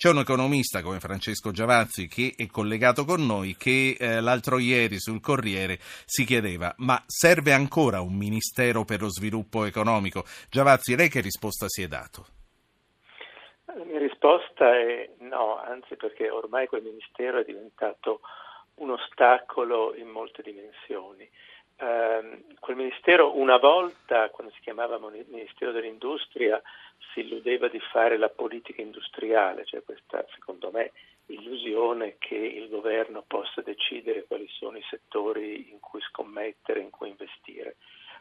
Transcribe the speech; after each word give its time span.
C'è 0.00 0.08
un 0.08 0.20
economista 0.20 0.80
come 0.80 0.98
Francesco 0.98 1.50
Giavazzi 1.50 2.08
che 2.08 2.32
è 2.34 2.46
collegato 2.46 3.04
con 3.04 3.26
noi 3.26 3.54
che 3.54 3.98
eh, 4.00 4.22
l'altro 4.22 4.58
ieri 4.58 4.98
sul 4.98 5.20
Corriere 5.20 5.76
si 6.06 6.24
chiedeva 6.24 6.72
ma 6.78 7.02
serve 7.04 7.52
ancora 7.52 8.00
un 8.00 8.14
Ministero 8.14 8.84
per 8.84 9.02
lo 9.02 9.10
sviluppo 9.10 9.66
economico? 9.66 10.24
Giavazzi, 10.48 10.96
lei 10.96 11.10
che 11.10 11.20
risposta 11.20 11.66
si 11.68 11.82
è 11.82 11.86
dato? 11.86 12.24
La 13.66 13.84
mia 13.84 13.98
risposta 13.98 14.74
è 14.74 15.06
no, 15.18 15.60
anzi 15.60 15.96
perché 15.96 16.30
ormai 16.30 16.66
quel 16.66 16.82
Ministero 16.82 17.40
è 17.40 17.44
diventato 17.44 18.22
un 18.76 18.92
ostacolo 18.92 19.94
in 19.94 20.08
molte 20.08 20.40
dimensioni. 20.40 21.28
Eh, 21.76 22.44
quel 22.70 22.84
Ministero 22.84 23.36
una 23.36 23.56
volta, 23.56 24.30
quando 24.30 24.52
si 24.52 24.60
chiamava 24.60 25.00
Ministero 25.00 25.72
dell'Industria, 25.72 26.62
si 27.12 27.20
illudeva 27.20 27.66
di 27.66 27.80
fare 27.80 28.16
la 28.16 28.28
politica 28.28 28.80
industriale, 28.80 29.64
cioè 29.64 29.82
questa, 29.82 30.24
secondo 30.34 30.70
me, 30.70 30.92
illusione 31.26 32.14
che 32.18 32.36
il 32.36 32.68
governo 32.68 33.24
possa 33.26 33.60
decidere 33.62 34.24
quali 34.24 34.46
sono 34.48 34.76
i 34.76 34.84
settori 34.88 35.70
in 35.72 35.80
cui 35.80 36.00
scommettere, 36.02 36.78
in 36.78 36.90
cui 36.90 37.08
investire. 37.08 37.74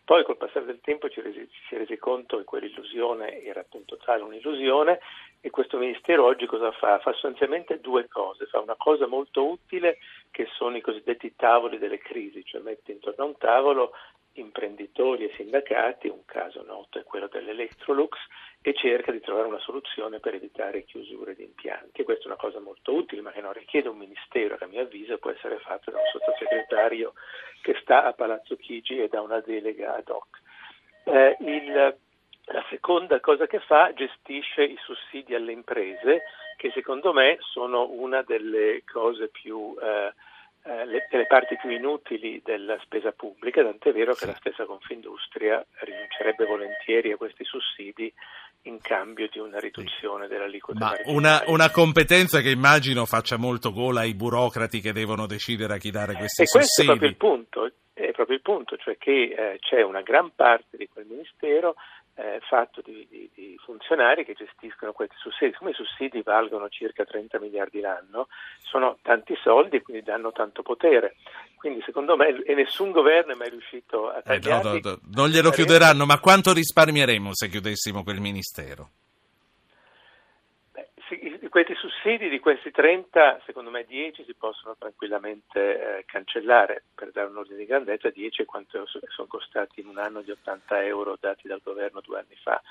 Poi 0.04 0.24
col 0.24 0.38
passare 0.38 0.66
del 0.66 0.82
tempo 0.82 1.08
ci, 1.10 1.22
resi, 1.22 1.48
si 1.68 1.76
è 1.76 1.78
resi 1.78 1.98
conto 1.98 2.38
che 2.38 2.44
quell'illusione 2.44 3.44
era 3.44 3.60
appunto 3.60 3.98
tale 3.98 4.24
un'illusione 4.24 5.00
e 5.40 5.52
questo 5.52 5.78
Ministero 5.78 6.26
oggi 6.26 6.48
cosa 6.48 6.72
fa? 6.72 6.98
Fa 6.98 7.12
sostanzialmente 7.12 7.80
due 7.80 8.08
cose, 8.08 8.48
fa 8.48 8.60
una 8.60 8.76
cosa 8.76 9.06
molto 9.06 9.48
utile 9.48 10.00
che 10.32 10.48
sono 10.56 10.76
i 10.76 10.82
cosiddetti 10.82 11.36
tavoli 11.36 11.78
delle 11.78 12.00
crisi, 12.00 12.44
cioè 12.44 12.62
mette 12.62 12.92
intorno 12.92 13.24
a 13.24 13.28
un 13.28 13.38
tavolo 13.38 13.92
imprenditori 14.34 15.26
e 15.26 15.34
sindacati, 15.36 16.08
un 16.08 16.26
caso 16.26 16.64
noto 16.64 17.00
è 17.00 17.04
quello 17.04 17.28
dell'Electrolux, 17.28 18.18
e 18.62 18.74
cerca 18.74 19.12
di 19.12 19.22
trovare 19.22 19.48
una 19.48 19.60
soluzione 19.60 20.20
per 20.20 20.34
evitare 20.34 20.84
chiusure 20.84 21.34
di 21.34 21.44
impianti. 21.44 22.04
Questa 22.04 22.24
è 22.26 22.28
una 22.28 22.36
cosa 22.36 22.60
molto 22.60 22.94
utile, 22.94 23.22
ma 23.22 23.32
che 23.32 23.42
non 23.42 23.54
richiede 23.54 23.88
un 23.88 23.98
ministero, 23.98 24.58
che 24.58 24.66
a 24.66 24.68
mio 24.68 24.82
avviso 24.82 25.18
può 25.18 25.32
essere 25.32 25.60
fatto 25.60 25.92
da 25.92 25.98
un 25.98 26.06
sottosegretario 26.12 27.14
che 27.62 27.78
sta 27.82 28.04
a 28.04 28.14
Palazzo 28.14 28.56
Chigi 28.58 29.00
e 29.02 29.08
da 29.08 29.22
una 29.22 29.40
delega 29.40 29.96
ad 29.96 30.10
hoc. 30.10 30.42
Eh, 31.06 31.38
il, 31.40 31.98
la 32.46 32.66
seconda 32.70 33.20
cosa 33.22 33.48
che 33.48 33.60
fa 33.60 33.94
gestisce 33.94 34.64
i 34.64 34.78
sussidi 34.84 35.36
alle 35.36 35.54
imprese, 35.54 36.24
che 36.58 36.72
secondo 36.72 37.14
me 37.14 37.38
sono 37.40 37.90
una 37.90 38.22
delle 38.24 38.84
cose 38.84 39.30
più 39.30 39.78
eh, 39.82 40.14
le, 40.64 41.08
le, 41.10 41.26
parti 41.28 41.56
più 41.58 41.70
inutili 41.70 42.42
della 42.44 42.78
spesa 42.84 43.12
pubblica, 43.12 43.64
tant'è 43.64 43.92
vero 43.92 44.14
che 44.14 44.26
la 44.26 44.36
stessa 44.36 44.66
Confindustria 44.66 45.66
rinuncerebbe 45.80 46.46
volentieri 46.46 47.12
a 47.12 47.18
questi 47.18 47.44
sussidi 47.44 48.14
in 48.64 48.80
cambio 48.82 49.28
di 49.32 49.40
una 49.40 49.58
riduzione 49.58 50.26
sì. 50.26 50.34
dell'aliquota. 50.34 50.80
Ma 50.80 50.94
una, 51.06 51.44
una, 51.48 51.72
competenza 51.72 52.42
che 52.42 52.50
immagino 52.50 53.06
faccia 53.06 53.38
molto 53.38 53.72
gola 53.72 54.02
ai 54.02 54.14
burocrati 54.14 54.82
che 54.82 54.92
devono 54.92 55.28
decidere 55.28 55.76
a 55.76 55.78
chi 55.78 55.92
dare 55.92 56.14
questi 56.16 56.44
e 56.44 56.46
sussidi. 56.46 56.66
Questo 56.66 56.82
è 56.82 56.86
proprio 56.86 57.10
il 57.10 57.16
punto, 57.16 57.72
è 57.94 58.12
proprio 58.12 58.36
il 58.36 58.42
punto 58.42 58.78
cioè 58.78 58.98
che 58.98 59.34
eh, 59.38 59.60
c'è 59.60 59.82
una 59.82 60.02
gran 60.02 60.32
parte 60.36 60.76
di 60.78 60.90
quel 60.90 61.06
ministero 61.06 61.76
eh, 62.16 62.40
fatto 62.42 62.82
di, 62.84 63.08
di, 63.10 63.30
funzionari 63.70 64.26
che 64.26 64.34
gestiscono 64.34 64.94
questi 64.94 65.16
sussidi. 65.20 65.54
Come 65.54 65.72
i 65.72 65.76
sussidi 65.76 66.24
valgono 66.24 66.70
circa 66.70 67.06
30 67.06 67.40
miliardi 67.40 67.80
l'anno, 67.82 68.28
sono 68.64 68.98
tanti 69.04 69.38
soldi 69.44 69.78
e 69.78 69.82
quindi 69.84 70.02
danno 70.02 70.32
tanto 70.32 70.64
potere. 70.64 71.18
Quindi 71.56 71.84
secondo 71.86 72.16
me, 72.16 72.42
e 72.44 72.56
nessun 72.56 72.90
governo 72.90 73.34
è 73.34 73.36
mai 73.36 73.50
riuscito 73.50 74.10
a 74.10 74.22
tagliarli. 74.22 74.78
Eh, 74.78 74.82
no, 74.84 74.90
no, 74.90 74.90
no, 74.90 75.00
non 75.14 75.30
glielo 75.30 75.52
chiuderanno, 75.52 76.06
ma 76.08 76.20
quanto 76.20 76.52
risparmieremo 76.52 77.30
se 77.34 77.48
chiudessimo 77.48 78.04
quel 78.04 78.20
ministero? 78.20 78.90
questi 81.50 81.74
sussidi 81.76 82.30
di 82.30 82.40
questi 82.40 82.72
30, 82.72 83.42
secondo 83.46 83.72
me 83.72 83.84
10 83.84 84.24
si 84.24 84.36
possono 84.36 84.76
tranquillamente 84.78 85.98
eh, 85.98 86.06
cancellare, 86.06 86.84
per 86.94 87.12
dare 87.12 87.30
un 87.30 87.38
ordine 87.38 87.58
di 87.58 87.66
grandezza 87.66 88.10
10 88.10 88.44
è 88.44 88.46
quanto 88.46 88.86
sono 88.86 89.28
costati 89.28 89.82
in 89.82 89.88
un 89.88 89.98
anno 89.98 90.22
di 90.22 90.32
80 90.32 90.86
euro 90.86 91.18
dati 91.20 91.48
dal 91.48 91.62
governo 91.64 92.02
due 92.02 92.20
anni 92.20 92.36
fa. 92.42 92.62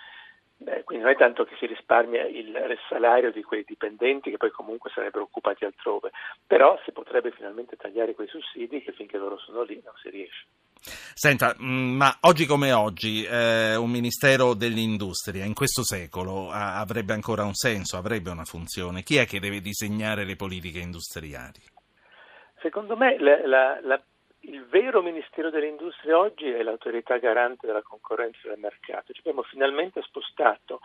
Beh, 0.60 0.82
quindi 0.82 1.04
non 1.04 1.12
è 1.12 1.16
tanto 1.16 1.44
che 1.44 1.54
si 1.56 1.66
risparmia 1.66 2.26
il 2.26 2.52
salario 2.88 3.30
di 3.30 3.44
quei 3.44 3.62
dipendenti 3.64 4.30
che 4.30 4.38
poi 4.38 4.50
comunque 4.50 4.91
sarebbero 4.92 5.22
occupati 5.22 5.64
altrove, 5.64 6.10
però 6.46 6.76
si 6.84 6.91
potrebbe 6.91 7.30
finalmente 7.30 7.76
tagliare 7.76 8.14
quei 8.14 8.26
sussidi 8.26 8.82
che 8.82 8.91
finché 8.91 9.19
loro 9.19 9.38
sono 9.38 9.62
lì 9.62 9.80
non 9.84 9.94
si 10.02 10.10
riesce. 10.10 10.46
Senta, 10.80 11.54
mm, 11.60 11.96
ma 11.96 12.19
oggi 12.22 12.44
come 12.44 12.72
oggi 12.72 13.24
eh, 13.24 13.76
un 13.76 13.91
Ministero 13.91 14.54
dell'Industria 14.54 15.44
in 15.44 15.54
questo 15.54 15.84
secolo 15.84 16.50
a, 16.50 16.80
avrebbe 16.80 17.12
ancora 17.12 17.44
un 17.44 17.54
senso, 17.54 17.96
avrebbe 17.96 18.30
una 18.30 18.44
funzione? 18.44 19.04
Chi 19.04 19.16
è 19.16 19.26
che 19.26 19.38
deve 19.38 19.60
disegnare 19.60 20.25
le 20.25 20.34
politiche 20.34 20.80
industriali? 20.80 21.62
Secondo 22.60 22.96
me 22.96 23.16
la, 23.20 23.46
la, 23.46 23.80
la 23.80 24.02
il 24.48 24.64
vero 24.66 25.03
Ministero 25.03 25.50
dell'Industria 25.50 26.19
oggi 26.19 26.48
è 26.48 26.62
l'autorità 26.62 27.19
garante 27.19 27.66
della 27.66 27.82
concorrenza 27.82 28.48
del 28.48 28.59
mercato. 28.59 29.12
Ci 29.12 29.20
abbiamo 29.20 29.42
finalmente 29.42 30.00
spostato 30.03 30.81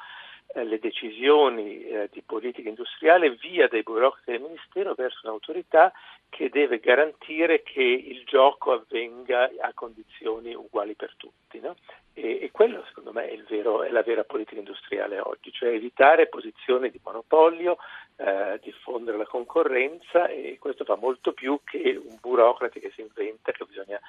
eh, 0.54 0.66
le 0.66 0.80
decisioni 0.80 1.84
eh, 1.86 2.10
di 2.12 2.22
politica 2.22 2.68
industriale 2.68 3.32
via 3.32 3.68
dai 3.68 3.84
burocrati 3.84 4.32
del 4.32 4.42
Ministero 4.42 4.94
verso 4.94 5.22
un'autorità 5.24 5.94
che 6.30 6.50
deve 6.50 6.80
garantire 6.80 7.64
che 7.64 7.82
il 7.82 8.24
gioco 8.26 8.74
avvenga 8.74 9.50
a 9.62 9.72
condizioni 9.74 10.54
uguali 10.54 10.96
per 10.96 11.14
tutti. 11.16 11.60
No? 11.60 11.76
E, 12.14 12.40
e, 12.42 12.52
quello 12.52 12.84
secondo 12.88 13.12
me 13.12 13.30
è, 13.30 13.38
vero, 13.50 13.84
è, 13.84 13.90
la 13.90 14.04
vera 14.04 14.24
politica 14.24 14.60
industriale 14.60 15.20
oggi, 15.20 15.52
cioè 15.52 15.70
evitare 15.70 16.28
posizioni 16.28 16.92
di 16.92 17.00
monopolio, 17.04 17.78
eh, 18.18 18.60
diffondere 18.62 19.18
la 19.18 19.26
concorrenza 19.26 20.28
e 20.28 20.58
questo 20.60 20.84
fa 20.86 20.96
molto 20.96 21.34
più 21.34 21.60
che 21.64 22.00
un 22.02 22.18
burocrate 22.20 22.80
che 22.80 22.92
si 22.96 23.02
inventa 23.02 23.52
che 23.52 23.66
bisogna 23.66 24.00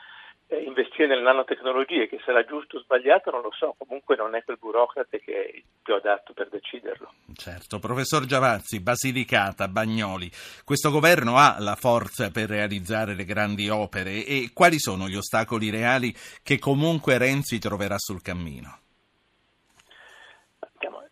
eh, 0.49 0.63
investire 0.63 1.07
nelle 1.07 1.23
nanotecnologie, 1.23 2.09
che 2.09 2.21
sarà 2.25 2.45
giusto 2.45 2.77
o 2.77 2.81
sbagliato 2.81 3.31
non 3.31 3.43
lo 3.43 3.53
so, 3.53 3.75
comunque 3.79 4.17
non 4.17 4.35
è 4.35 4.45
quel 4.45 4.59
burocrate 4.59 5.21
che 5.21 5.33
è 5.33 5.57
il 5.57 5.65
più 5.83 5.95
adatto 5.95 6.33
per 6.33 6.49
deciderlo. 6.49 7.13
Certo, 7.35 7.79
professor 7.79 8.25
Giavazzi, 8.25 8.81
Basilicata, 8.81 9.69
Bagnoli, 9.69 10.31
questo 10.65 10.91
governo 10.91 11.37
ha 11.37 11.57
la 11.59 11.77
forza 11.77 12.31
per 12.31 12.49
realizzare 12.49 13.15
le 13.15 13.25
grandi 13.25 13.69
opere 13.69 14.25
e 14.25 14.51
quali 14.53 14.79
sono 14.79 15.09
gli 15.09 15.17
ostacoli 15.17 15.71
reali 15.71 16.15
che 16.43 16.59
comunque 16.59 17.19
Renzi 17.19 17.59
troverà 17.59 17.97
sul 17.99 18.23
cammino? 18.23 18.84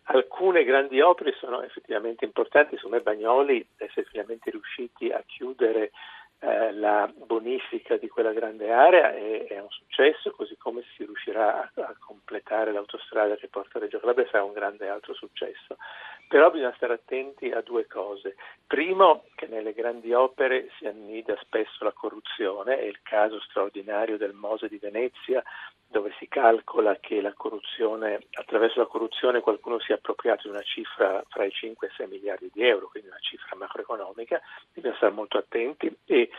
Alcune 0.05 0.63
grandi 0.63 0.99
opere 0.99 1.33
sono 1.39 1.61
effettivamente 1.61 2.25
importanti, 2.25 2.75
secondo 2.75 2.97
me 2.97 3.03
Bagnoli 3.03 3.65
essere 3.77 4.05
finalmente 4.09 4.51
riusciti 4.51 5.09
a 5.09 5.23
chiudere 5.25 5.91
eh, 6.39 6.73
la 6.73 7.09
bonifica 7.15 7.95
di 7.95 8.09
quella 8.09 8.33
grande 8.33 8.69
area 8.69 9.13
è, 9.13 9.47
è, 9.47 9.59
un 9.59 9.69
successo, 9.69 10.31
così 10.31 10.57
come 10.57 10.83
si 10.93 11.05
riuscirà 11.05 11.61
a, 11.61 11.71
a 11.83 11.95
completare 11.97 12.73
l'autostrada 12.73 13.37
che 13.37 13.47
porta 13.47 13.77
a 13.77 13.81
Reggio 13.81 13.99
Calabria 13.99 14.27
sarà 14.29 14.43
un 14.43 14.51
grande 14.51 14.89
altro 14.89 15.13
successo. 15.13 15.77
Però 16.33 16.49
bisogna 16.49 16.73
stare 16.77 16.93
attenti 16.93 17.51
a 17.51 17.61
due 17.61 17.85
cose. 17.85 18.37
Primo, 18.65 19.25
che 19.35 19.45
nelle 19.45 19.71
grandi 19.71 20.13
opere 20.13 20.67
si 20.79 20.87
annida 20.87 21.37
spesso 21.43 21.83
la 21.83 21.91
corruzione, 21.91 22.79
è 22.79 22.85
il 22.85 23.03
caso 23.03 23.39
straordinario 23.39 24.17
del 24.17 24.33
Mose 24.33 24.67
di 24.67 24.79
Venezia, 24.79 25.43
dove 25.87 26.11
si 26.17 26.27
calcola 26.27 26.97
che 26.99 27.21
la 27.21 27.35
attraverso 28.31 28.79
la 28.79 28.87
corruzione 28.87 29.41
qualcuno 29.41 29.79
si 29.79 29.91
è 29.91 29.93
appropriato 29.93 30.47
di 30.47 30.55
una 30.55 30.63
cifra 30.63 31.23
fra 31.29 31.45
i 31.45 31.51
5 31.51 31.85
e 31.85 31.91
i 31.91 31.95
6 31.97 32.07
miliardi 32.07 32.49
di 32.51 32.63
euro, 32.63 32.87
quindi 32.87 33.09
una 33.09 33.19
cifra 33.19 33.55
macroeconomica, 33.55 34.41
bisogna 34.73 34.95
stare 34.95 35.11
molto 35.11 35.37
attenti 35.37 35.95
e 36.03 36.31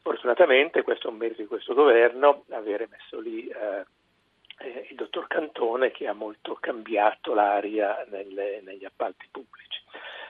fortunatamente 0.00 0.80
questo 0.80 1.08
è 1.08 1.10
un 1.10 1.18
merito 1.18 1.42
di 1.42 1.48
questo 1.48 1.74
governo, 1.74 2.44
avere 2.48 2.88
messo 2.90 3.20
lì 3.20 3.46
eh, 3.46 3.84
eh, 4.64 4.86
il 4.90 4.96
dottor 4.96 5.26
Cantone 5.26 5.90
che 5.90 6.06
ha 6.06 6.14
molto 6.14 6.56
cambiato 6.58 7.34
l'aria 7.34 8.04
nelle, 8.08 8.60
negli 8.62 8.84
appalti 8.84 9.28
pubblici. 9.30 9.82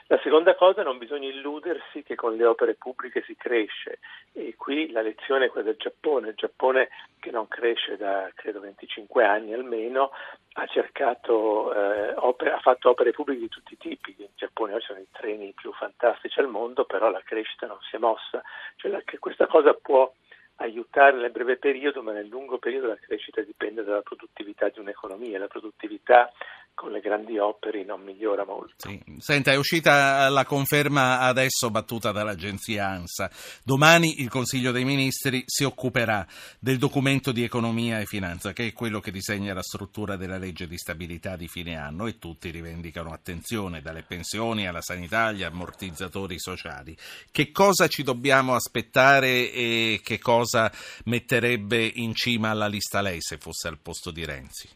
La 0.09 0.21
seconda 0.23 0.55
cosa, 0.55 0.83
non 0.83 0.99
bisogna 0.99 1.29
illudersi 1.29 2.03
che 2.03 2.15
con 2.15 2.37
le 2.37 2.45
opere 2.45 2.75
pubbliche 2.75 3.23
si 3.23 3.37
cresce. 3.37 4.01
E 4.35 4.55
qui 4.55 4.91
la 4.91 5.01
lezione 5.01 5.47
è 5.47 5.49
quella 5.49 5.69
del 5.69 5.79
Giappone, 5.79 6.29
il 6.29 6.35
Giappone 6.35 6.89
che 7.19 7.31
non 7.31 7.49
cresce 7.49 7.97
da 7.97 8.31
credo 8.35 8.61
25 8.61 9.25
anni 9.25 9.55
almeno 9.55 10.11
ha 10.57 10.67
cercato, 10.67 11.73
eh, 11.73 12.13
opere, 12.17 12.53
ha 12.53 12.59
fatto 12.59 12.91
opere 12.91 13.13
pubbliche 13.13 13.41
di 13.41 13.49
tutti 13.49 13.73
i 13.73 13.79
tipi, 13.79 14.15
in 14.19 14.29
Giappone 14.35 14.75
oggi 14.75 14.85
sono 14.85 14.99
i 14.99 15.09
treni 15.11 15.53
più 15.53 15.73
fantastici 15.73 16.39
al 16.39 16.49
mondo, 16.49 16.85
però 16.85 17.11
la 17.11 17.23
crescita 17.25 17.67
non 17.67 17.79
si 17.89 17.97
è 17.97 17.99
mossa, 17.99 18.43
cioè 18.77 18.91
la, 18.91 19.03
questa 19.19 19.47
cosa 19.47 19.73
può 19.73 20.13
aiutare 20.57 21.17
nel 21.17 21.31
breve 21.31 21.57
periodo, 21.57 22.03
ma 22.03 22.13
nel 22.13 22.29
lungo 22.29 22.59
periodo 22.59 22.89
la 22.89 22.97
crescita 22.97 23.41
dipende 23.43 23.83
dalla 23.83 24.03
produttività 24.03 24.69
di 24.69 24.79
un'economia. 24.79 25.39
La 25.39 25.49
produttività 25.49 26.31
con 26.75 26.91
le 26.91 27.01
grandi 27.01 27.39
opere 27.39 27.85
non 27.85 28.03
migliora 28.03 28.45
molto. 28.45 28.89
Sì. 28.89 29.01
Senta, 29.19 29.53
è 29.53 29.57
uscita 29.57 30.29
la 30.29 30.45
conferma 30.45 31.21
adesso 31.21 31.71
battuta 31.71 32.11
dall'agenzia 32.11 32.89
ANSA. 32.89 33.31
Domani 33.63 34.21
il 34.21 34.29
Consiglio 34.29 34.73
dei 34.73 34.85
Ministri 34.85 35.45
si 35.47 35.65
occuperà 35.65 36.27
del 36.59 36.79
documento 36.79 37.33
di 37.33 37.45
economia 37.45 38.01
e 38.01 38.07
finanza, 38.07 38.53
che 38.53 38.67
è 38.67 38.73
quello 38.73 39.01
che 39.01 39.13
disegna 39.13 39.55
la 39.55 39.63
struttura 39.63 40.17
della 40.17 40.37
legge 40.37 40.67
di 40.67 40.77
stabilità 40.77 41.37
di 41.37 41.49
fine 41.49 41.77
anno 41.77 42.07
e 42.07 42.19
tutti 42.19 42.51
rivendicano 42.51 43.13
attenzione, 43.13 43.81
dalle 43.81 44.03
pensioni 44.03 44.67
alla 44.67 44.83
sanità 44.83 45.27
agli 45.27 45.45
ammortizzatori 45.45 46.39
sociali. 46.39 46.97
Che 47.31 47.53
cosa 47.53 47.87
ci 47.87 48.03
dobbiamo 48.03 48.55
aspettare 48.55 49.53
e 49.53 50.01
che 50.03 50.19
cosa 50.19 50.71
metterebbe 51.05 51.85
in 51.95 52.15
cima 52.15 52.51
alla 52.51 52.67
lista 52.67 53.01
lei 53.01 53.21
se 53.21 53.39
fosse 53.39 53.69
al 53.69 53.79
posto 53.79 54.11
di 54.11 54.25
Renzi? 54.25 54.69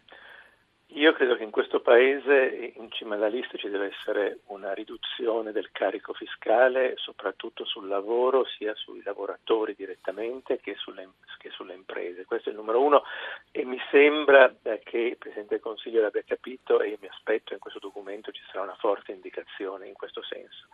Io 0.99 1.13
credo 1.13 1.37
che 1.37 1.45
in 1.45 1.53
questo 1.53 1.79
Paese, 1.79 2.73
in 2.75 2.91
cima 2.91 3.15
alla 3.15 3.29
lista, 3.29 3.57
ci 3.57 3.69
deve 3.69 3.95
essere 3.97 4.41
una 4.47 4.73
riduzione 4.75 5.53
del 5.53 5.71
carico 5.71 6.13
fiscale, 6.13 6.95
soprattutto 6.97 7.65
sul 7.65 7.87
lavoro, 7.87 8.45
sia 8.45 8.75
sui 8.75 9.01
lavoratori 9.05 9.77
direttamente 9.77 10.59
che 10.59 10.75
sulle, 10.75 11.09
che 11.39 11.51
sulle 11.51 11.75
imprese. 11.75 12.25
Questo 12.25 12.49
è 12.49 12.53
il 12.53 12.59
numero 12.59 12.83
uno 12.83 13.05
e 13.53 13.65
mi 13.65 13.79
sembra 13.93 14.53
eh, 14.65 14.81
che 14.83 14.99
il 14.99 15.17
Presidente 15.19 15.55
del 15.55 15.63
Consiglio 15.63 16.03
l'abbia 16.03 16.25
capito 16.27 16.81
e 16.81 16.89
io 16.89 16.99
mi 17.01 17.07
aspetto 17.07 17.53
in 17.53 17.61
questo 17.61 17.79
documento 17.79 18.33
ci 18.33 18.43
sarà 18.51 18.65
una 18.65 18.75
forte 18.75 19.13
indicazione 19.13 19.87
in 19.87 19.95
questo 19.95 20.25
senso. 20.25 20.67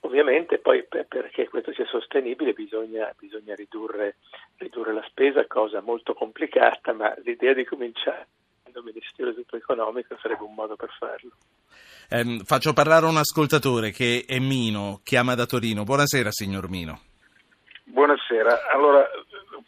Ovviamente 0.00 0.58
poi 0.58 0.82
perché 0.82 1.48
questo 1.48 1.72
sia 1.72 1.86
sostenibile 1.86 2.54
bisogna, 2.54 3.14
bisogna 3.16 3.54
ridurre, 3.54 4.16
ridurre 4.56 4.92
la 4.92 5.04
spesa, 5.06 5.46
cosa 5.46 5.80
molto 5.80 6.12
complicata, 6.12 6.92
ma 6.92 7.14
l'idea 7.22 7.52
di 7.52 7.64
cominciare 7.64 8.26
il 8.78 8.84
Ministero 8.84 9.32
dello 9.32 9.44
Economico 9.52 10.16
sarebbe 10.20 10.42
un 10.42 10.54
modo 10.54 10.76
per 10.76 10.90
farlo. 10.98 11.30
Eh, 12.08 12.42
faccio 12.44 12.72
parlare 12.72 13.06
un 13.06 13.16
ascoltatore 13.16 13.90
che 13.90 14.24
è 14.26 14.38
Mino, 14.38 15.00
chiama 15.02 15.34
da 15.34 15.46
Torino. 15.46 15.84
Buonasera 15.84 16.30
signor 16.30 16.68
Mino. 16.68 17.00
Buonasera, 17.84 18.70
allora 18.72 19.06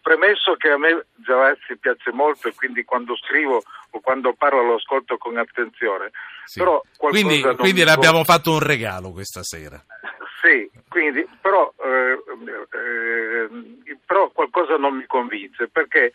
premesso 0.01 0.55
che 0.57 0.71
a 0.71 0.79
me 0.79 1.07
Giavazzi 1.17 1.77
piace 1.79 2.13
molto 2.13 2.49
e 2.49 2.55
quindi 2.55 2.85
quando 2.85 3.17
scrivo 3.17 3.63
o 3.91 4.01
quando 4.01 4.35
parlo 4.35 4.63
lo 4.63 4.75
ascolto 4.75 5.17
con 5.17 5.37
attenzione. 5.37 6.11
Sì. 6.45 6.61
Però 6.61 6.81
quindi 6.97 7.43
quindi 7.57 7.85
le 7.85 7.91
abbiamo 7.91 8.23
fatto 8.25 8.53
un 8.53 8.61
regalo 8.61 9.11
questa 9.11 9.43
sera. 9.43 9.83
Sì, 10.41 10.71
quindi, 10.89 11.27
però, 11.41 11.73
eh, 11.83 12.23
eh, 12.71 13.99
però 14.07 14.31
qualcosa 14.31 14.77
non 14.77 14.97
mi 14.97 15.07
convince 15.07 15.69
perché 15.69 16.13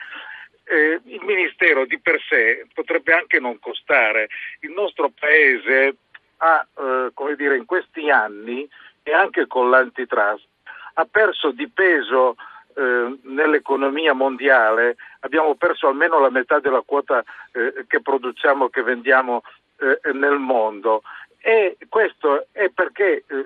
eh, 0.72 1.02
il 1.04 1.22
Ministero 1.24 1.86
di 1.86 2.00
per 2.00 2.20
sé 2.28 2.66
potrebbe 2.74 3.14
anche 3.14 3.40
non 3.40 3.60
costare. 3.60 4.30
Il 4.62 4.72
nostro 4.72 5.12
Paese 5.18 5.96
ha, 6.38 6.66
eh, 6.78 7.12
come 7.14 7.36
dire, 7.36 7.58
in 7.58 7.66
questi 7.66 8.10
anni 8.10 8.68
e 9.04 9.14
anche 9.14 9.48
con 9.48 9.70
l'antitrust 9.70 10.48
ha 10.94 11.08
perso 11.10 11.52
di 11.52 11.70
peso 11.70 12.36
eh, 12.76 13.20
nell'economia 13.24 14.14
mondiale, 14.14 14.96
abbiamo 15.22 15.56
perso 15.56 15.88
almeno 15.88 16.20
la 16.20 16.30
metà 16.30 16.60
della 16.60 16.84
quota 16.86 17.24
eh, 17.52 17.86
che 17.88 18.02
produciamo, 18.02 18.70
che 18.70 18.82
vendiamo 18.82 19.42
eh, 19.80 20.12
nel 20.14 20.38
mondo 20.38 21.02
e 21.44 21.76
questo 21.90 22.46
è 22.52 22.70
perché 22.70 23.24
eh, 23.28 23.46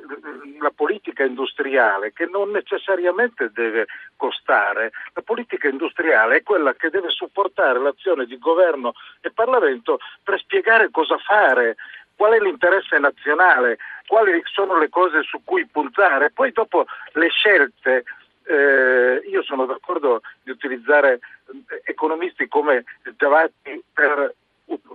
la 0.60 0.72
politica 0.76 1.24
industriale, 1.24 2.12
che 2.12 2.26
non 2.26 2.52
necessariamente 2.52 3.52
deve 3.54 3.88
costare, 4.18 4.92
la 5.14 5.22
politica 5.22 5.70
industriale 5.70 6.38
è 6.38 6.44
quella 6.44 6.74
che 6.74 6.90
deve 6.90 7.10
supportare 7.10 7.80
l'azione 7.80 8.26
di 8.26 8.38
governo 8.38 8.94
e 9.22 9.32
Parlamento 9.32 10.00
per 10.24 10.38
spiegare 10.40 10.92
cosa 10.92 11.18
fare, 11.20 11.78
qual 12.18 12.34
è 12.34 12.40
l'interesse 12.40 12.98
nazionale, 13.00 13.78
quali 14.08 14.42
sono 14.44 14.78
le 14.78 14.90
cose 14.90 15.24
su 15.24 15.42
cui 15.46 15.66
puntare, 15.66 16.32
poi 16.32 16.52
dopo 16.52 16.86
le 17.14 17.30
scelte. 17.30 18.04
Eh, 18.48 19.24
io 19.28 19.42
sono 19.42 19.66
d'accordo 19.66 20.22
di 20.44 20.52
utilizzare 20.52 21.14
eh, 21.14 21.82
economisti 21.86 22.48
come 22.48 22.84
Giavatti 23.18 23.82
per 23.92 24.36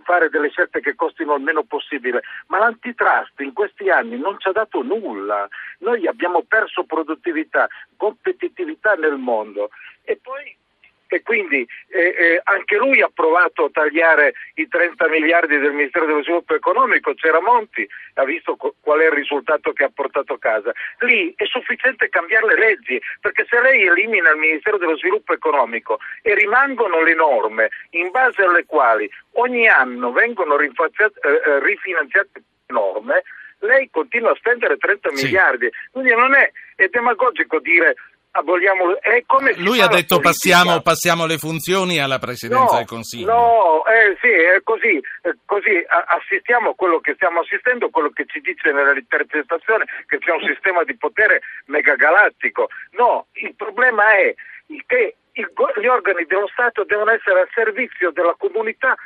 fare 0.03 0.29
delle 0.29 0.51
scelte 0.51 0.81
che 0.81 0.95
costino 0.95 1.37
il 1.37 1.43
meno 1.43 1.63
possibile, 1.63 2.23
ma 2.49 2.59
l'antitrust 2.59 3.39
in 3.41 3.53
questi 3.53 3.91
anni 3.91 4.19
non 4.19 4.39
ci 4.39 4.49
ha 4.49 4.53
dato 4.53 4.83
nulla. 4.83 5.49
Noi 5.79 6.07
abbiamo 6.07 6.43
perso 6.43 6.85
produttività, 6.85 7.69
competitività 7.97 8.95
nel 8.95 9.17
mondo 9.17 9.71
e 10.03 10.19
poi 10.21 10.57
e 11.11 11.23
quindi 11.23 11.67
eh, 11.89 12.15
eh, 12.17 12.41
anche 12.45 12.77
lui 12.77 13.03
ha 13.03 13.11
provato 13.13 13.65
a 13.65 13.71
tagliare 13.73 14.33
i 14.55 14.69
30 14.69 15.09
miliardi 15.09 15.59
del 15.59 15.73
Ministero 15.73 16.07
dello 16.07 16.23
Sviluppo 16.23 16.55
Economico, 16.55 17.15
c'era 17.15 17.41
Monti, 17.41 17.87
ha 18.15 18.25
visto 18.25 18.55
co- 18.55 18.77
qual 18.81 19.01
è 19.01 19.07
il 19.07 19.13
risultato 19.13 19.73
che 19.73 19.83
ha 19.83 19.91
portato 19.93 20.35
a 20.35 20.39
casa. 20.39 20.73
Lì 21.01 21.35
è 21.37 21.45
sufficiente 21.47 22.09
cambiare 22.09 22.47
le 22.47 22.59
leggi, 22.59 23.01
perché 23.21 23.45
se 23.49 23.61
lei 23.61 23.85
elimina 23.87 24.31
il 24.31 24.39
Ministero 24.39 24.79
dello 24.79 24.97
Sviluppo 24.97 25.33
Economico 25.33 25.99
e 26.23 26.35
rimangono 26.37 27.03
le 27.03 27.15
norme 27.15 27.71
in 27.91 28.11
base 28.11 28.43
alle 28.43 28.65
quali 28.65 29.11
ogni 29.33 29.67
anno 29.67 30.13
vengono 30.13 30.57
eh, 30.61 30.71
eh, 30.71 31.59
rifinanziate 31.61 32.43
norme, 32.67 33.25
lei 33.61 33.91
continua 33.91 34.31
a 34.31 34.37
spendere 34.37 34.77
30 34.77 35.11
sì. 35.15 35.25
miliardi. 35.25 35.69
Quindi 35.91 36.15
non 36.15 36.35
è, 36.35 36.51
è 36.77 36.87
demagogico 36.89 37.59
dire 37.59 37.95
aboliamo. 38.33 39.01
È 39.01 39.23
come 39.27 39.55
Lui 39.57 39.81
ha 39.81 39.89
detto 39.89 40.21
passiamo, 40.21 40.81
passiamo, 40.81 41.27
le 41.27 41.39
funzioni 41.39 41.99
alla 42.01 42.19
Presidenza 42.19 42.73
no, 42.73 42.79
del 42.79 42.87
Consiglio. 42.87 43.33
No, 43.33 43.85
eh, 43.87 44.17
sì, 44.21 44.29
è 44.29 44.61
così. 44.63 45.01
È 45.21 45.31
così 45.45 45.85
assistiamo 45.89 46.71
a 46.71 46.75
quello 46.75 47.01
che 47.01 47.15
stiamo 47.15 47.41
assistendo, 47.41 47.91
quello 47.91 48.11
che 48.11 48.25
ci 48.27 48.41
dice 48.41 48.73
nell'interpretazione 48.73 49.85
che 50.07 50.19
c'è 50.19 50.33
un 50.33 50.45
sistema 50.47 50.85
di 50.85 50.97
potere 50.97 51.41
megagalattico. 51.67 52.69
No, 52.93 53.27
il 53.33 53.55
problema 53.55 54.13
è 54.17 54.35
che 54.87 55.17
gli 55.33 55.87
organi 55.87 56.27
dello 56.27 56.49
Stato 56.49 56.85
devono 56.85 57.13
essere 57.13 57.41
al 57.41 57.49
servizio 57.53 58.11
della 58.11 58.35
comunità 58.37 58.97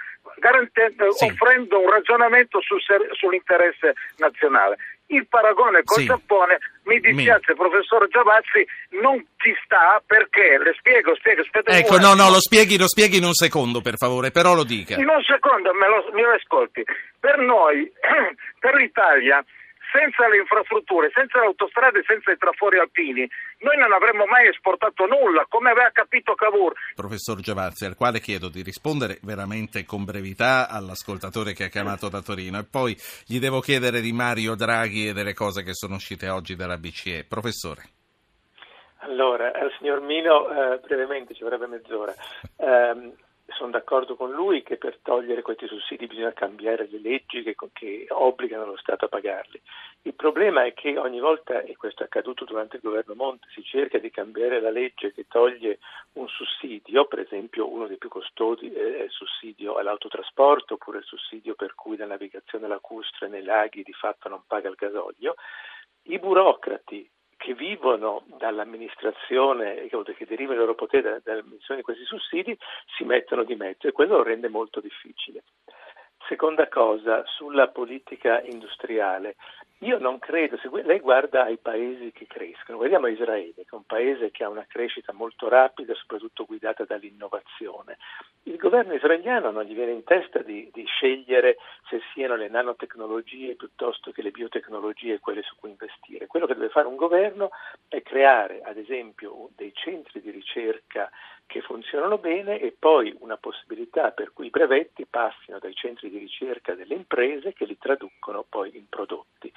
sì. 1.13 1.25
offrendo 1.27 1.81
un 1.81 1.91
ragionamento 1.91 2.61
sul, 2.61 2.81
sull'interesse 3.13 3.95
nazionale. 4.17 4.77
Il 5.07 5.27
paragone 5.29 5.83
col 5.85 6.01
sì. 6.01 6.07
Giappone, 6.07 6.59
mi 6.85 6.99
dispiace 6.99 7.53
Mi... 7.53 7.57
professor 7.57 8.09
Giavazzi, 8.09 8.67
non 9.03 9.25
ci 9.37 9.55
sta 9.65 10.03
perché, 10.05 10.59
le 10.59 10.75
spiego, 10.79 11.15
spiego, 11.17 11.43
aspetta 11.43 11.77
Ecco, 11.77 11.99
no, 11.99 12.15
no, 12.15 12.31
lo 12.31 12.41
spieghi, 12.41 12.79
lo 12.79 12.89
spieghi 12.89 13.19
in 13.19 13.25
un 13.25 13.35
secondo 13.35 13.81
per 13.81 13.97
favore, 13.97 14.31
però 14.31 14.55
lo 14.55 14.65
dica. 14.65 14.97
In 14.97 15.09
un 15.09 15.23
secondo, 15.23 15.73
me 15.75 15.89
lo, 15.89 16.09
me 16.13 16.23
lo 16.23 16.33
ascolti. 16.33 16.83
Per 17.21 17.39
noi, 17.39 17.91
per 18.59 18.75
l'Italia, 18.75 19.45
senza 19.95 20.27
le 20.27 20.39
infrastrutture, 20.39 21.13
senza 21.15 21.39
le 21.39 21.47
autostrade, 21.47 22.03
senza 22.05 22.33
i 22.33 22.37
trafori 22.37 22.79
alpini, 22.79 23.29
noi 23.61 23.77
non 23.79 23.93
avremmo 23.93 24.27
mai 24.27 24.49
esportato 24.49 25.07
nulla, 25.07 25.47
come 25.49 25.71
aveva 25.71 25.91
capito 25.93 26.35
Cavour. 26.35 26.75
Professor 26.97 27.39
Giavazzi, 27.39 27.85
al 27.85 27.95
quale 27.95 28.19
chiedo 28.19 28.49
di 28.49 28.63
rispondere 28.63 29.19
veramente 29.23 29.85
con 29.85 30.05
brevità 30.05 30.69
all'ascoltatore 30.69 31.53
che 31.53 31.65
ha 31.65 31.69
chiamato 31.69 32.09
da 32.09 32.21
Torino 32.21 32.59
e 32.59 32.67
poi 32.69 32.97
gli 33.25 33.39
devo 33.39 33.61
chiedere 33.61 34.01
di 34.01 34.13
Mario 34.13 34.57
Draghi 34.57 35.09
e 35.09 35.13
delle 35.13 35.33
cose 35.33 35.63
che 35.63 35.75
sono 35.75 35.95
uscite 35.95 36.29
oggi 36.29 36.57
dalla 36.57 36.77
BCE. 36.77 37.27
Professore. 37.29 37.83
Allora, 38.99 39.53
al 39.53 39.71
signor 39.79 40.01
Mino, 40.01 40.49
eh, 40.49 40.79
brevemente, 40.79 41.35
ci 41.35 41.43
vorrebbe 41.43 41.67
mezz'ora. 41.67 42.15
Eh, 42.57 43.13
sono 43.55 43.71
d'accordo 43.71 44.17
con 44.17 44.33
lui 44.33 44.63
che 44.63 44.77
per 44.77 44.99
togliere 45.03 45.43
questi 45.43 45.67
sussidi 45.67 46.07
bisogna 46.07 46.33
cambiare 46.33 46.89
le 46.91 46.99
leggi 46.99 47.43
che, 47.43 47.57
che, 47.73 48.07
obbligano 48.09 48.67
lo 48.67 48.77
Stato 48.77 49.07
a 49.07 49.09
pagarli. 49.09 49.61
Il 50.03 50.15
problema 50.15 50.65
è 50.65 50.75
che 50.75 50.99
ogni 50.99 51.21
volta, 51.21 51.61
e 51.61 51.77
questo 51.77 52.03
è 52.03 52.07
accaduto 52.07 52.45
durante 52.45 52.77
il 52.77 52.83
governo 52.83 53.15
Monte, 53.15 53.47
si 53.51 53.63
cerca 53.63 53.99
di 53.99 54.11
cambiare 54.11 54.61
la 54.61 54.71
legge 54.71 55.13
che 55.13 55.27
toglie 55.29 55.79
un 56.15 56.29
sussidio, 56.29 57.07
per 57.07 57.21
esempio 57.21 57.71
uno 57.71 57.87
dei 57.87 57.97
più 57.97 58.09
costosi 58.09 58.71
è 58.73 59.03
il 59.05 59.11
sussidio 59.11 59.77
all'autotrasporto 59.77 60.75
oppure 60.75 60.99
il 60.99 61.05
sussidio 61.05 61.55
per 61.55 61.75
cui 61.75 61.97
la 61.97 62.07
navigazione 62.07 62.69
lacustre 62.69 63.29
nei 63.29 63.43
laghi 63.43 63.83
di 63.83 63.93
fatto 63.93 64.29
non 64.29 64.43
paga 64.47 64.69
il 64.69 64.77
gasolio. 64.77 65.35
I 66.07 66.19
burocrati 66.19 67.09
che 67.45 67.53
vivono 67.53 68.25
dall'amministrazione, 68.39 69.87
che 69.87 70.27
derivano 70.27 70.55
il 70.55 70.61
loro 70.61 70.75
potere 70.75 71.21
dall'amministrazione 71.23 71.81
di 71.81 71.85
questi 71.85 72.05
sussidi, 72.05 72.57
si 72.97 73.05
mettono 73.05 73.45
di 73.45 73.55
mezzo 73.55 73.87
e 73.87 73.93
quello 73.93 74.17
lo 74.17 74.23
rende 74.23 74.49
molto 74.49 74.81
difficile. 74.81 75.45
Seconda 76.27 76.69
cosa, 76.69 77.23
sulla 77.27 77.69
politica 77.69 78.41
industriale. 78.41 79.37
Io 79.81 79.99
non 79.99 80.19
credo, 80.19 80.57
se 80.57 80.71
lei 80.83 81.01
guarda 81.01 81.45
ai 81.45 81.59
paesi 81.59 82.11
che 82.13 82.27
crescono, 82.27 82.79
guardiamo 82.79 83.09
Israele, 83.09 83.53
che 83.53 83.67
è 83.71 83.75
un 83.75 83.85
paese 83.85 84.31
che 84.31 84.43
ha 84.43 84.49
una 84.49 84.65
crescita 84.67 85.13
molto 85.13 85.49
rapida, 85.49 85.93
soprattutto 85.95 86.47
guidata 86.47 86.85
dall'innovazione. 86.85 87.99
Il 88.45 88.57
governo 88.57 88.95
israeliano 88.95 89.51
non 89.51 89.65
gli 89.65 89.75
viene 89.75 89.93
in 89.93 90.05
testa 90.05 90.39
di, 90.39 90.71
di 90.73 90.85
scegliere 90.87 91.59
se 91.91 92.01
siano 92.15 92.37
le 92.37 92.49
nanotecnologie 92.49 93.57
piuttosto 93.57 94.11
che 94.11 94.23
le 94.23 94.31
biotecnologie 94.31 95.21
quelle 95.21 95.43
su 95.43 95.55
cui 95.57 95.71
investire. 95.71 96.27
Quello 96.27 96.47
che 96.47 96.55
deve 96.55 96.71
fare 96.71 96.87
un 96.87 96.97
governo 96.97 97.51
è 97.89 98.01
creare, 98.01 98.63
ad 98.63 98.79
esempio, 98.79 99.51
dei 99.55 99.73
centri 99.75 100.23
di 100.23 100.31
ricerca 100.31 101.11
che 101.47 101.61
funzionano 101.61 102.19
bene 102.19 102.61
e 102.61 102.75
poi 102.77 103.15
una 103.21 103.37
possibilità 103.37 104.11
per 104.11 104.33
cui 104.33 104.47
i 104.47 104.51
brevetti 104.51 105.07
passino 105.07 105.59
dai 105.59 105.75
centri 105.75 106.11
di 106.11 106.19
ricerca 106.19 106.75
delle 106.75 106.95
imprese 106.95 107.53
che 107.53 107.65
li 107.65 107.79
traducono 107.79 108.45
poi 108.49 108.77
in 108.77 108.89
prodotti. 108.89 109.53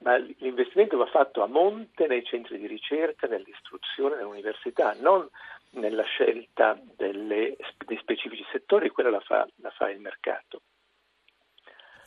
Ma 0.00 0.16
l'investimento 0.16 0.98
va 0.98 1.06
fatto 1.06 1.42
a 1.42 1.46
monte 1.46 2.06
nei 2.06 2.24
centri 2.24 2.58
di 2.58 2.66
ricerca, 2.66 3.26
nell'istruzione, 3.26 4.16
nell'università, 4.16 4.94
non 5.00 5.26
nella 5.70 6.02
scelta 6.02 6.78
delle, 6.96 7.56
dei 7.86 7.98
specifici 7.98 8.44
settori, 8.50 8.90
quella 8.90 9.10
la 9.10 9.20
fa, 9.20 9.46
la 9.56 9.70
fa 9.70 9.88
il 9.90 10.00
mercato. 10.00 10.60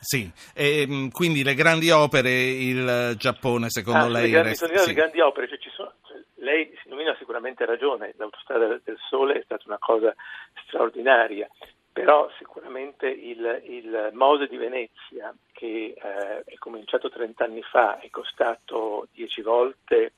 Sì, 0.04 0.30
e, 0.54 1.08
quindi 1.10 1.42
le 1.42 1.54
grandi 1.54 1.90
opere, 1.90 2.30
il 2.30 3.14
Giappone 3.16 3.70
secondo 3.70 4.04
ah, 4.04 4.08
lei... 4.08 4.24
Le 4.24 4.30
grandi, 4.30 4.48
resta... 4.50 4.66
sì. 4.66 4.88
le 4.88 4.92
grandi 4.92 5.20
opere, 5.20 5.48
cioè, 5.48 5.58
sono, 5.74 5.94
cioè, 6.02 6.03
lei 6.44 6.72
Silvino 6.82 7.10
ha 7.10 7.16
sicuramente 7.16 7.64
ragione, 7.64 8.14
l'autostrada 8.16 8.66
del 8.66 8.98
Sole 9.08 9.40
è 9.40 9.42
stata 9.42 9.64
una 9.66 9.78
cosa 9.78 10.14
straordinaria, 10.66 11.48
però 11.92 12.30
sicuramente 12.38 13.08
il, 13.08 13.62
il 13.64 14.10
Mose 14.12 14.46
di 14.46 14.56
Venezia, 14.56 15.34
che 15.52 15.94
eh, 15.96 16.42
è 16.44 16.54
cominciato 16.58 17.08
30 17.08 17.44
anni 17.44 17.62
fa, 17.62 17.98
è 17.98 18.10
costato 18.10 19.08
10 19.12 19.42
volte 19.42 20.12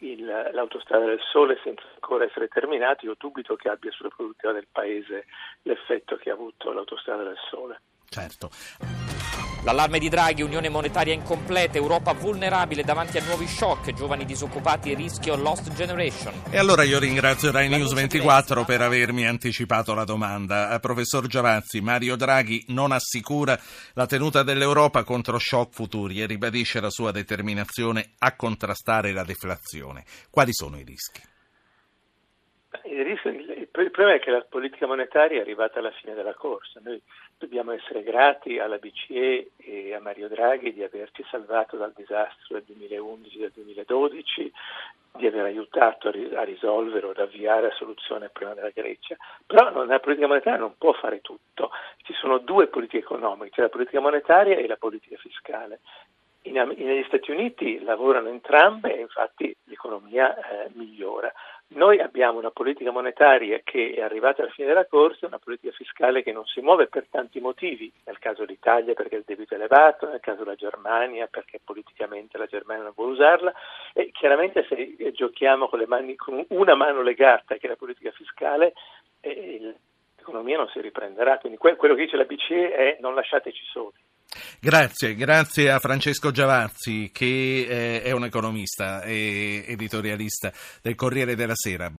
il, 0.00 0.24
l'autostrada 0.24 1.06
del 1.06 1.20
Sole 1.30 1.58
senza 1.62 1.84
ancora 1.94 2.24
essere 2.24 2.48
terminato, 2.48 3.06
io 3.06 3.14
dubito 3.18 3.56
che 3.56 3.68
abbia 3.68 3.90
sulla 3.90 4.08
produttività 4.08 4.52
del 4.52 4.68
Paese 4.70 5.26
l'effetto 5.62 6.16
che 6.16 6.30
ha 6.30 6.34
avuto 6.34 6.72
l'autostrada 6.72 7.22
del 7.22 7.38
Sole. 7.48 7.80
Certo. 8.08 8.99
L'allarme 9.62 9.98
di 9.98 10.08
Draghi, 10.08 10.40
unione 10.40 10.70
monetaria 10.70 11.12
incompleta, 11.12 11.76
Europa 11.76 12.14
vulnerabile 12.14 12.82
davanti 12.82 13.18
a 13.18 13.24
nuovi 13.24 13.46
shock, 13.46 13.92
giovani 13.92 14.24
disoccupati, 14.24 14.94
rischio 14.94 15.36
lost 15.36 15.74
generation. 15.74 16.32
E 16.50 16.56
allora 16.56 16.82
io 16.82 16.98
ringrazio 16.98 17.52
Rai 17.52 17.68
News 17.68 17.92
24 17.92 18.64
per 18.64 18.80
avermi 18.80 19.26
anticipato 19.26 19.92
la 19.92 20.04
domanda. 20.04 20.74
Eh, 20.74 20.80
professor 20.80 21.26
Giavazzi, 21.26 21.82
Mario 21.82 22.16
Draghi 22.16 22.64
non 22.68 22.90
assicura 22.90 23.58
la 23.92 24.06
tenuta 24.06 24.42
dell'Europa 24.42 25.04
contro 25.04 25.38
shock 25.38 25.74
futuri 25.74 26.22
e 26.22 26.26
ribadisce 26.26 26.80
la 26.80 26.90
sua 26.90 27.10
determinazione 27.10 28.12
a 28.18 28.34
contrastare 28.34 29.12
la 29.12 29.24
deflazione. 29.24 30.04
Quali 30.30 30.54
sono 30.54 30.78
i 30.78 30.84
rischi? 30.84 31.20
Il, 32.84 33.04
rischio, 33.04 33.30
il 33.30 33.68
problema 33.72 34.14
è 34.14 34.20
che 34.20 34.30
la 34.30 34.46
politica 34.48 34.86
monetaria 34.86 35.38
è 35.38 35.42
arrivata 35.42 35.80
alla 35.80 35.92
fine 36.00 36.14
della 36.14 36.34
corsa. 36.34 36.80
Noi 36.82 37.00
Dobbiamo 37.40 37.72
essere 37.72 38.02
grati 38.02 38.58
alla 38.58 38.76
BCE 38.76 39.52
e 39.56 39.94
a 39.94 39.98
Mario 39.98 40.28
Draghi 40.28 40.74
di 40.74 40.82
averci 40.82 41.24
salvato 41.30 41.78
dal 41.78 41.94
disastro 41.96 42.58
del 42.58 42.64
2011 42.64 43.36
e 43.36 43.40
del 43.40 43.52
2012, 43.54 44.52
di 45.16 45.26
aver 45.26 45.46
aiutato 45.46 46.08
a, 46.08 46.44
risolvere 46.44 47.06
o 47.06 47.10
ad 47.10 47.18
avviare 47.18 47.68
la 47.68 47.74
soluzione 47.76 48.28
problema 48.28 48.60
della 48.60 48.72
Grecia. 48.74 49.16
Però 49.46 49.86
la 49.86 50.00
politica 50.00 50.26
monetaria 50.26 50.58
non 50.58 50.74
può 50.76 50.92
fare 50.92 51.22
tutto. 51.22 51.70
Ci 52.02 52.12
sono 52.12 52.36
due 52.36 52.66
politiche 52.66 52.98
economiche, 52.98 53.52
cioè 53.54 53.64
la 53.64 53.70
politica 53.70 54.00
monetaria 54.00 54.58
e 54.58 54.66
la 54.66 54.76
politica 54.76 55.16
fiscale. 55.16 55.80
In, 56.42 56.74
negli 56.76 57.04
Stati 57.06 57.30
Uniti 57.30 57.82
lavorano 57.82 58.28
entrambe 58.28 58.94
e 58.94 59.00
infatti 59.00 59.56
l'economia 59.64 60.36
eh, 60.36 60.70
migliora. 60.74 61.32
Noi 61.72 62.00
abbiamo 62.00 62.38
una 62.38 62.50
politica 62.50 62.90
monetaria 62.90 63.60
che 63.62 63.92
è 63.94 64.00
arrivata 64.00 64.42
alla 64.42 64.50
fine 64.50 64.66
della 64.66 64.86
corsa, 64.86 65.26
una 65.26 65.38
politica 65.38 65.70
fiscale 65.70 66.24
che 66.24 66.32
non 66.32 66.44
si 66.44 66.60
muove 66.60 66.88
per 66.88 67.06
tanti 67.08 67.38
motivi, 67.38 67.92
nel 68.06 68.18
caso 68.18 68.44
dell'Italia 68.44 68.92
perché 68.94 69.14
il 69.14 69.22
debito 69.24 69.54
è 69.54 69.56
elevato, 69.56 70.08
nel 70.08 70.18
caso 70.18 70.42
della 70.42 70.56
Germania 70.56 71.28
perché 71.28 71.60
politicamente 71.62 72.38
la 72.38 72.46
Germania 72.46 72.82
non 72.82 72.92
vuole 72.96 73.12
usarla 73.12 73.54
e 73.92 74.10
chiaramente 74.10 74.66
se 74.68 75.12
giochiamo 75.12 75.68
con, 75.68 75.84
mani, 75.86 76.16
con 76.16 76.44
una 76.48 76.74
mano 76.74 77.02
legata 77.02 77.54
che 77.56 77.66
è 77.66 77.70
la 77.70 77.76
politica 77.76 78.10
fiscale 78.10 78.72
eh, 79.20 79.74
l'economia 80.16 80.56
non 80.56 80.68
si 80.68 80.80
riprenderà, 80.80 81.38
quindi 81.38 81.56
quello 81.56 81.94
che 81.94 82.04
dice 82.04 82.16
la 82.16 82.24
BCE 82.24 82.74
è 82.74 82.96
non 83.00 83.14
lasciateci 83.14 83.64
soli. 83.66 84.09
Grazie, 84.60 85.16
grazie 85.16 85.70
a 85.70 85.80
Francesco 85.80 86.30
Giavazzi 86.30 87.10
che 87.12 87.66
eh, 87.68 88.02
è 88.02 88.12
un 88.12 88.24
economista 88.24 89.02
e 89.02 89.64
editorialista 89.66 90.52
del 90.82 90.94
Corriere 90.94 91.34
della 91.34 91.56
Sera. 91.56 91.88